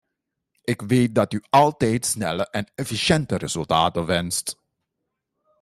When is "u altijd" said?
1.33-2.05